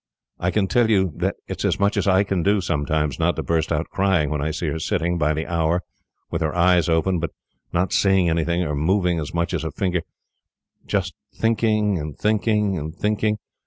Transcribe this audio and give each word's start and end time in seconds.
I 0.39 0.49
can 0.49 0.65
tell 0.67 0.89
you 0.89 1.13
that 1.17 1.35
it 1.47 1.59
is 1.59 1.65
as 1.65 1.79
much 1.79 1.95
as 1.95 2.07
I 2.07 2.23
can 2.23 2.41
do, 2.41 2.59
sometimes, 2.59 3.19
not 3.19 3.35
to 3.35 3.43
burst 3.43 3.71
out 3.71 3.91
crying 3.91 4.31
when 4.31 4.41
I 4.41 4.49
see 4.49 4.65
her 4.69 4.79
sitting, 4.79 5.19
by 5.19 5.31
the 5.35 5.45
hour, 5.45 5.83
with 6.31 6.41
her 6.41 6.55
eyes 6.55 6.89
open, 6.89 7.19
but 7.19 7.29
not 7.71 7.93
seeing 7.93 8.27
anything, 8.27 8.63
or 8.63 8.73
moving 8.73 9.19
as 9.19 9.31
much 9.31 9.53
as 9.53 9.63
a 9.63 9.69
finger 9.69 10.01
just 10.87 11.13
thinking, 11.35 11.99
and 11.99 12.17
thinking, 12.17 12.79
and 12.79 12.95
thinking. 12.95 13.37